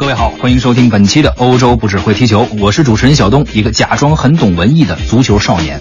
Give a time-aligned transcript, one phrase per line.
[0.00, 5.78] 各位好，欢迎收听本期的欧洲不只会踢球，我是主持人小东，一个假装很懂文艺的足球少年。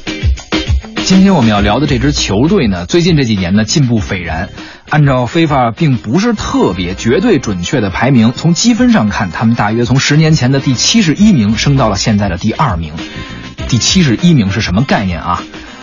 [1.06, 4.50] 今天我们要聊的这支球队呢，最近这几年呢进步斐然。
[4.90, 12.92] 按照非法并不是特别绝对准确的排名，从积分上看，他们大约从十年前的第七十一名升到了现在的第二名。
[13.70, 15.42] 第七十一名是什么概念啊？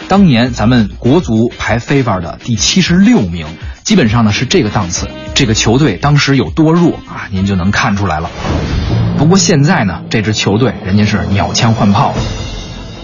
[0.09, 3.46] 当年咱们国足排非法的第七十六名，
[3.87, 5.09] 基本上呢是这个档次。
[5.32, 8.29] 这个球队当时有多弱啊，您就能看出来了。
[9.16, 12.17] 不过现在呢，这支球队人家是鸟枪换炮了。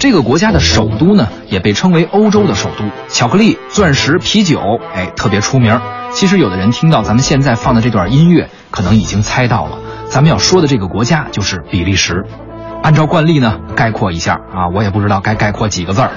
[0.01, 4.59] 这个国家的首都呢，也被称为欧洲的首都，巧克力、钻石、啤酒，
[4.93, 5.81] 哎，特别出名。
[6.15, 9.79] 其实有的人听到咱们现在放的这段音乐，可能已经猜到了，
[10.09, 12.25] 咱们要说的这个国家就是比利时。
[12.83, 16.11] 按照惯例呢，概括一下啊，我也不知道该概括几个字儿。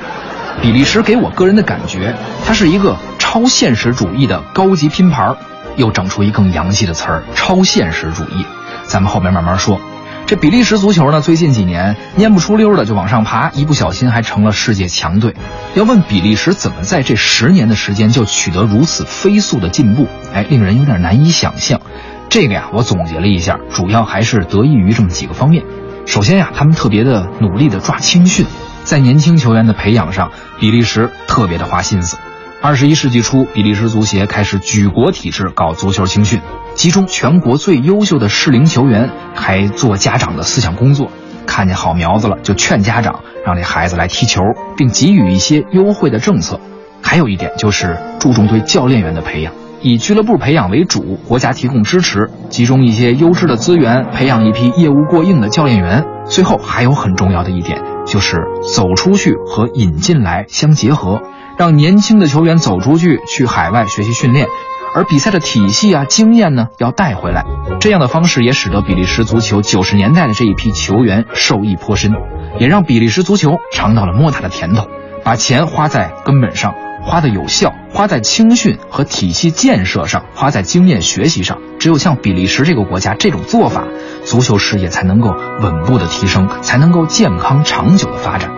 [0.62, 5.38] 比利时给我个人的感觉，它是一个超现实主义的高级拼盘儿。
[5.78, 8.46] 又整出一更洋气的词儿——超现实主义。
[8.86, 9.78] 咱们后面慢慢说。
[10.26, 15.36] 这比利时足球呢，最近几年蔫不出溜的就往上爬，一不小心还成了世界强队。
[15.74, 21.82] 要问比利时怎么在这十年的时间就取得如此飞速的进步，哎，令人有点难以想象。
[22.30, 25.66] 这个呀，我总结了一下，主要还是得益于这么几个方面。
[26.06, 28.46] 首先呀，他们特别的努力的抓青训，
[28.86, 32.18] 在年轻球员的培养上，比利时特别的花心思。
[32.62, 36.40] 二十一世纪初，比利时足协开始举国体制搞足球青训，
[36.76, 41.12] 集中全国最优秀的适龄球员，还做家长的思想工作。
[41.48, 44.42] 看见好苗子了，就劝家长让这孩子来踢球，
[44.78, 46.60] 并给予一些优惠的政策。
[47.02, 49.54] 还有一点就是注重对教练员的培养，
[49.88, 56.04] 以俱乐部培养为主，国家提供支持，集中一些优质的资源，培养一批业务过硬的教练员。
[56.26, 58.42] 最后还有很重要的一点，就是
[58.74, 61.22] 走出去和引进来相结合。
[61.60, 64.48] 让年轻的球员走出去，去海外学习训练，
[64.96, 67.46] 而比赛的体系啊、经验呢，要带回来。
[67.80, 72.12] 这样的方式也使得比利时足球九十年代的这一批球员受益颇深，
[72.58, 74.88] 也让比利时足球尝到了莫大的甜头。
[75.24, 76.74] 把钱花在根本上，
[77.06, 81.60] 花的有效，花在青训和体系建设上，花在经验学习上。
[81.80, 83.86] 只有像比利时这个国家这种做法，
[84.26, 85.30] 足球事业才能够
[85.62, 88.52] 稳步的提升，才能够健康长久的发展。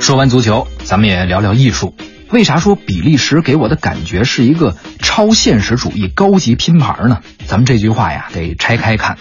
[0.00, 1.94] 说完足球，咱们也聊聊艺术。
[2.30, 7.18] 为啥说比利时给我的感觉是一个超现实主义高级拼盘呢？
[7.46, 9.18] 咱们这句话呀得拆开看，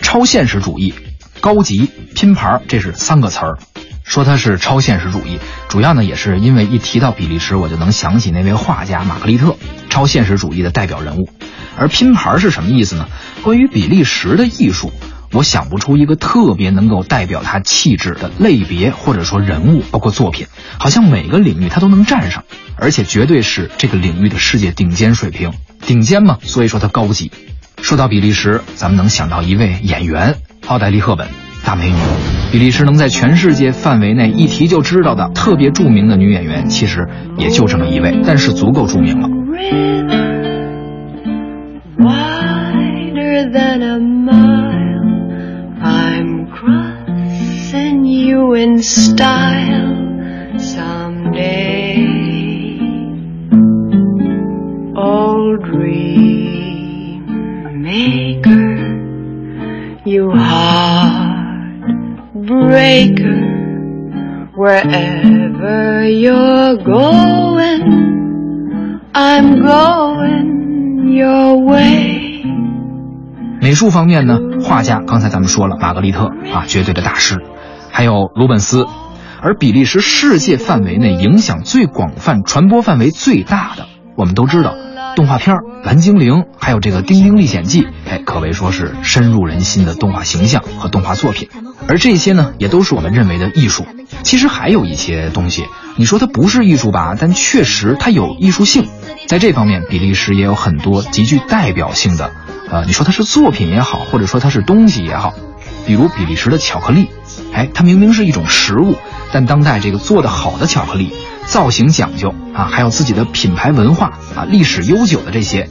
[0.00, 0.94] 超现实主义、
[1.40, 3.58] 高级拼盘，这是三个词儿。
[4.04, 9.56] 说它是超现实主义，主要呢也是因为一提到比利时，我就能想起那位画家玛格丽特，
[9.90, 11.28] 超现实主义的代表人物。
[11.76, 13.08] 而拼盘是什么意思呢？
[13.42, 14.92] 关于比利时的艺术。
[15.32, 20.46] 我想不出一个特别能够代表他气质的类别或者说人物，包括作品，
[20.78, 22.44] 好像每个领域他都能站上，
[22.76, 25.52] 而且绝对是这个领域的世界顶尖水平。
[25.84, 27.32] 顶尖嘛，所以说他高级。
[27.82, 30.36] 说到比利时，咱们能想到一位演员
[30.68, 31.26] 奥黛丽·赫本，
[31.64, 31.96] 大美女。
[32.52, 39.28] 比利时能在全世界范围内一提就知道的特别著名的女演员，其实也就这么一位，但是足够著名了。
[48.64, 48.80] in
[62.46, 63.40] breaker
[64.54, 67.80] wherever you're going,
[69.12, 72.44] I'm going your way.
[73.60, 77.40] 美术方面呢，画家刚才咱们说了，玛格丽特啊，绝对的大师。
[77.90, 78.84] 还有鲁本斯，
[79.40, 84.74] 而比利时世界范围内影响最广泛、传播范围最大的，我们都知道，
[85.16, 91.48] 动画片《蓝精灵》，还有这个《丁丁历险记》，哎，可谓说是深入人心的动画形象和动画作品。
[91.88, 93.86] 而这些呢，也都是我们认为的艺术。
[94.22, 98.88] 其实还有一些东西，你说它不是艺术吧，但确实它有艺术性。
[99.26, 102.30] 在这方面，比利时也有很多极具代表性的，
[102.70, 105.34] 呃，你说它是作品也好，或者说它是东西也好，
[105.86, 107.10] 比如比利时的巧克力。
[107.52, 108.96] 哎，它明明是一种食物，
[109.32, 111.12] 但当代这个做的好的巧克力，
[111.46, 115.68] 造型讲究啊，还有自己的品牌文化啊，历史悠久的这些，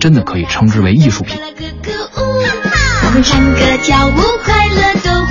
[0.00, 1.38] 真的可以称之为艺术品。
[3.04, 5.25] 我们唱歌跳舞，快乐都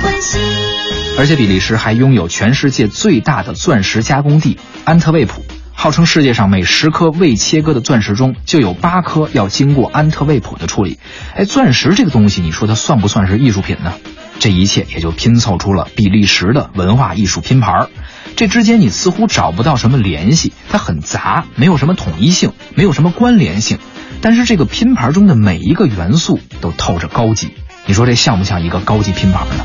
[1.18, 10.98] 而且比利时还拥有全世界最大的钻石加工地安特卫普，号称世界上每十颗未切割的钻石中就有八颗要经过安特卫普的处理。
[11.34, 13.94] 哎，钻石这个东西，你说它算不算是艺术品呢？
[14.38, 17.88] 这一切也就拼凑出了比利时的文化艺术拼盘儿，
[18.36, 23.78] 这之间你似乎找不到什么联系，它很杂，没有什么统一性，没有什么关联性。
[24.20, 27.54] 但是这个拼盘中的每一个元素都透着高级，
[27.86, 29.64] 你说这像不像一个高级拼盘呢？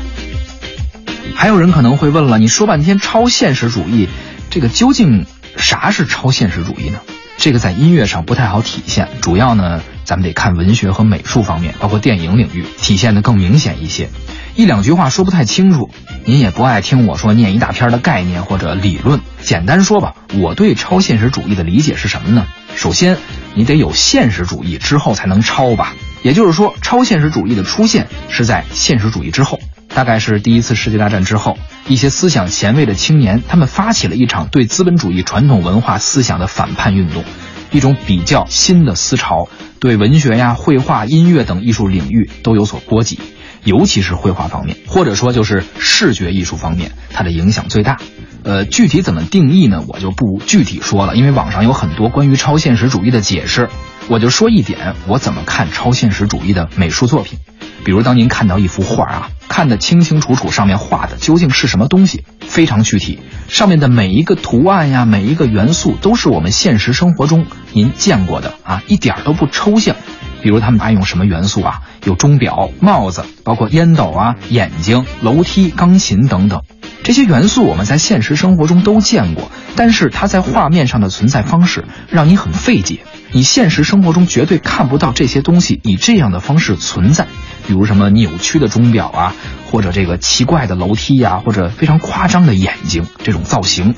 [1.34, 4.08] 还有人可能会问了，你说半天超现实主义，
[4.50, 5.26] 这个究竟
[5.56, 7.00] 啥是超现实主义呢？
[7.36, 14.08] 这个在音乐上不太好体现，主要呢，咱们得看文学和美术方面，包括电影领域体现的更明显一些。
[14.54, 15.90] 一两句话说不太清楚，
[16.24, 19.20] 您也不爱听我说念一大篇的概念或者理论。
[19.40, 22.46] 简单说吧，我对超现实主义的理解是什么呢？
[22.76, 23.16] 首先，
[23.54, 25.94] 你得有现实主义之后才能超吧。
[26.22, 29.58] 也就是说，超现实主义的出现是在现实主义之后，
[29.94, 37.24] 大概是第一次世界大战之后，一些思想前卫的青年，他们发起了一场对资本主义传统文化思想的反叛运动，
[37.70, 39.48] 一种比较新的思潮，
[39.80, 43.20] 对文学呀、绘画、音乐等艺术领域都有所波及，
[43.64, 47.98] 尤其是绘画方面，或者说就是视觉艺术方面，它的影响最大。
[48.44, 49.84] 呃，具体怎么定义呢？
[49.86, 53.68] 我就不具体说了，因为网上有很多关于超现实主义的解释。
[54.08, 57.38] 我就说一点，我怎么看超现实主义的美术作品。
[57.84, 63.18] 比如，当您看到一幅画啊，看得清清楚楚，上面画的究竟是什么东西，非常具体，
[63.48, 69.96] 上面的每一个图案呀，每一个元素都是我们现实生活中您见过的啊，一点都不抽象。
[70.42, 71.82] 比如，他们爱用什么元素啊？
[72.04, 76.62] 有钟表、帽子，包括烟斗啊、眼睛、楼梯、钢琴等等。
[77.04, 83.00] 这些元素我们在现实生活中都见过，但是它在画面上的存在方式让你很费解。
[83.32, 87.26] 你现实生活中绝对看不到这些东西以这样的方式存在，
[87.66, 89.34] 比如什么扭曲的钟表啊，
[89.70, 93.94] 或者这个奇怪的楼梯呀，或者非常夸张的眼睛这种造型。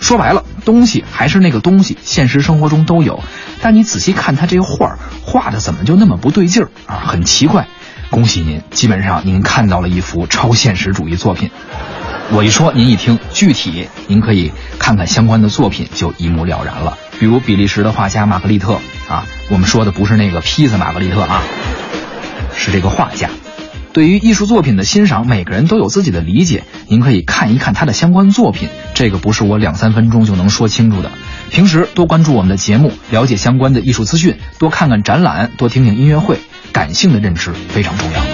[0.00, 3.24] 说白了，东西还是那个东西，现实生活中都有，
[3.60, 7.02] 但你仔细看它这个画画的怎么就那么不对劲儿啊？
[7.04, 7.66] 很奇怪。
[8.10, 11.50] 恭喜您，基本上您看到了一幅超现实主义作品。
[12.30, 16.98] 我一说，您一听，具体您可以看看相关的作品，就一目了然了。
[17.18, 18.78] 比如比利时的画家玛格丽特
[19.08, 21.42] 啊，我们说的不是那个披萨玛格丽特啊，
[22.54, 23.30] 是这个画家。
[23.94, 31.10] 对于艺术作品的欣赏，每个人都有自己的理解，您可以看一看他的相关作品，这个不是我两三分钟就能说清楚的。
[31.50, 36.38] 平时多关注我们的节目，了解相关的艺术资讯，多看看展览，多听听音乐会，
[36.72, 38.27] 感性的认知非常重要。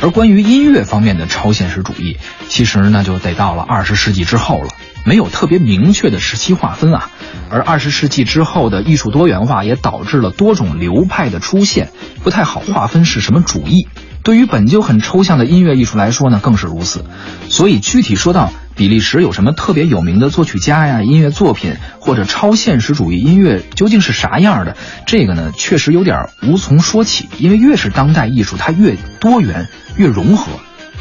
[0.00, 2.18] 而关于音乐方面的超现实主义，
[2.48, 4.68] 其实呢就得到了二十世纪之后了，
[5.04, 7.10] 没有特别明确的时期划分啊。
[7.50, 11.90] 而二十世纪之后的艺术多元化也导致了多种流派的出现，
[12.22, 13.88] 不太好划分是什么主义。
[14.22, 17.04] 对于本就很抽象的音乐艺术来说呢，更是如此。
[17.48, 27.28] 所以具体说到比利时有什么特别有名的作曲家呀、音乐作品，或者超现实主义音乐究竟是啥样的，这个呢确实有点无从说起。
[27.38, 29.66] 因为越是当代艺术，它越多元。
[29.96, 30.52] 越融合，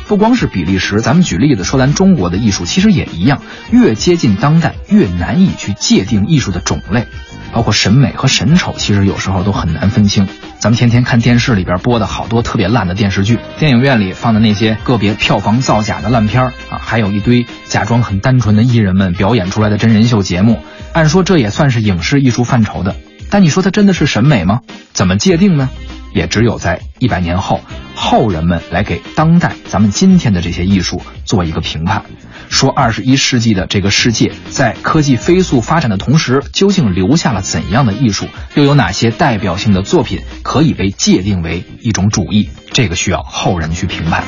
[0.08, 7.06] 不光是比利时，咱们举例子说，咱中国的艺术其实也一样，越接近当代，越难以去界定艺术的种类，
[7.54, 10.28] 包括审美和审丑，其实有时候都很难分清。
[10.60, 20.64] 咱们天天看电视里边播的好多特别烂的电视剧，电影院里放的那些个别票房造假的烂片儿啊，还有一堆假装很单纯的艺人们表演出来的真人秀节目，
[20.94, 22.96] 按说这也算是影视艺术范畴的，
[23.30, 24.62] 但你说它真的是审美吗？
[24.94, 25.70] 怎么界定呢？
[26.14, 27.62] 也只有在一百年后，
[28.00, 32.04] 后人们来给当代咱们今天的这些艺术做一个评判，
[32.48, 42.50] 说二十一世纪的这个世界在科技飞速发展的同时，究竟留下了怎样的艺术，又有哪些代表性的作品可以被界定为一种主义？
[42.72, 44.24] 这个需要后人去评判。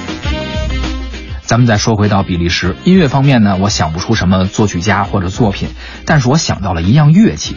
[1.44, 5.70] 咱们再说回到比利时音乐方面呢，我想不出什么作曲家或者作品，
[6.06, 7.56] 但是我想到了一样乐器。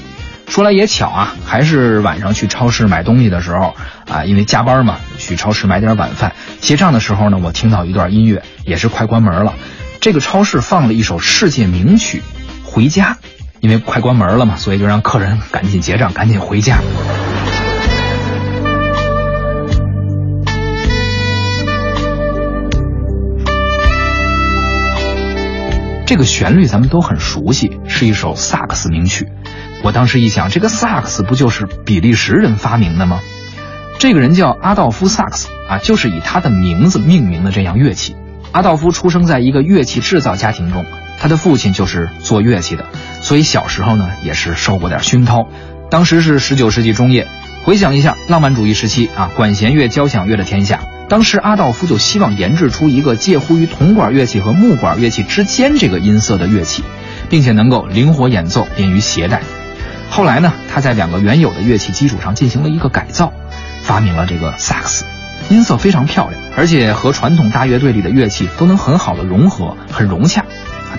[0.52, 3.74] 说来也巧啊，还是晚上去超市买东西的时候
[4.06, 6.34] 啊，因为加班嘛，去超市买点晚饭。
[6.60, 9.54] 结账的时候呢，我听到一段音乐，也是快关门了。
[10.02, 12.20] 这个超市放了一首世界名曲
[12.70, 13.16] 《回家》，
[13.60, 16.80] 因为快关门了嘛，所以就让客人赶紧结账，赶紧回家。
[26.04, 29.28] 这个旋律咱们都很熟悉，是一首萨克斯名曲。
[29.82, 33.20] 我当时一想，这个萨克斯不就是比利时人发明的吗？
[33.98, 38.16] 这个人叫阿道夫·萨克斯啊，就是以他的名字命名的这样乐器。
[38.52, 40.84] 阿道夫出生在一个乐器制造家庭中，
[41.18, 42.86] 他的父亲就是做乐器的，
[43.22, 45.48] 所以小时候呢也是受过点熏陶。
[45.90, 47.26] 当时是十九世纪中叶，
[47.64, 50.80] 回想一下浪漫主义时期啊，管弦乐、交响乐的天下。
[51.08, 56.84] 当时阿道夫就希望研制出一个介乎于铜管乐器和木管乐器之间这个音色的乐器，
[57.28, 59.42] 并且能够灵活演奏，便于携带。
[60.12, 63.32] 后来呢，他在两个原有的乐器基础上进行了一个改造，
[63.80, 65.06] 发明了这个萨克斯，
[65.48, 70.44] 音色非常漂亮，而且和传统大乐队里的乐器都能很好的融合，很融洽。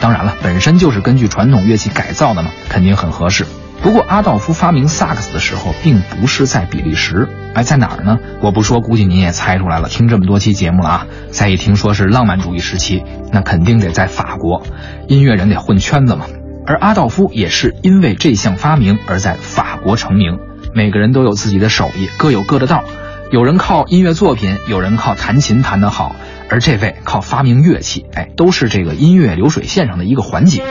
[0.02, 3.46] 当然了，本身就是根据传统乐器改造的嘛，肯定很合适。
[3.84, 8.18] 不过阿道夫发明萨克斯的时候，并不是在比利时，哎，在哪儿呢？
[8.42, 9.90] 我不说，估计您也猜出来了。
[9.90, 14.64] 听这么多期节目了啊，再一听说是浪漫主义时期，那肯定得在法国。
[15.08, 16.26] 音乐人得混圈子嘛。
[16.66, 20.40] 而阿道夫也是因为这项发明而在法国成名。
[20.74, 22.84] 每个人都有自己的手艺，各有各的道。
[23.32, 26.16] 有人靠音乐作品，有人靠弹琴弹得好，
[26.50, 30.64] 而这位靠发明乐器，哎，都是这个音乐流水线上的一个环节。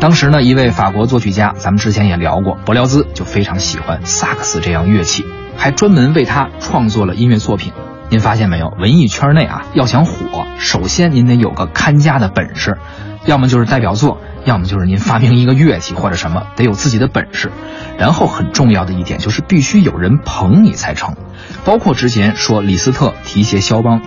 [0.00, 5.24] 当时呢，一位法国作曲家，咱们之前也聊过，伯辽兹就非常喜欢萨克斯这样乐器，
[5.56, 7.72] 还专门为他创作了音乐作品。
[8.10, 8.72] 您发现没有？
[8.78, 12.78] 文艺圈内啊，要想火，首先您得有个看家的本事，
[13.28, 14.16] 要么就是代表作，
[14.46, 17.52] 要么就是您发明一个乐器或者什么，得有自己的本事。
[17.98, 21.14] 然后很重要的一点就是必须有人捧你才成，
[21.62, 24.00] 包括之前说李斯特提携肖邦，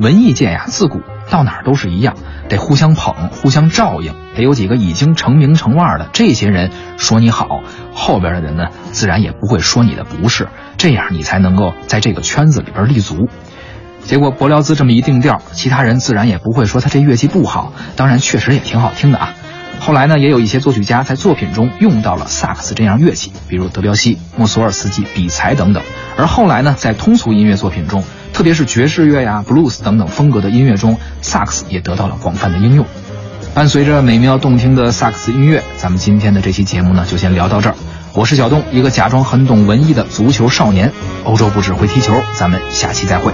[0.00, 2.14] 文艺界呀，自古到哪儿都是一样。
[2.48, 7.60] 得互相捧，互相照应，得有几个已经成名成腕的这些人说你好，
[7.92, 10.48] 后边的人呢，自然也不会说你的不是，
[10.78, 13.28] 这样你才能够在这个圈子里边立足。
[14.04, 19.34] 结果伯辽兹这么一定调，其他人自然也不会说他这乐器不好，当然确实也挺好听的啊。
[19.80, 25.82] 后来呢，也有一些作曲家在作品中用到了萨克斯这样乐器，比如德彪西、莫索尔斯基、比才等等。
[26.16, 32.86] 而后来呢，在通俗音乐作品中，特别是爵士乐呀、布鲁斯等等风格的音乐中，萨克斯也得到了广泛的应用。
[33.54, 37.74] 伴随着美妙动听的萨克斯音乐，咱们今天的这期节目呢，就先聊到这儿。
[38.14, 40.92] 我是小东，一个假装很懂文艺的足球少年。
[41.24, 43.32] 欧洲不只会踢球，咱们下期再会。